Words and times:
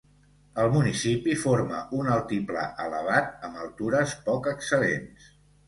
El 0.61 0.69
municipi 0.77 1.35
forma 1.41 1.83
un 1.99 2.09
altiplà 2.15 2.65
elevat 2.87 3.31
amb 3.51 3.63
altures 3.67 4.17
poc 4.33 4.53
excel·lents. 4.57 5.33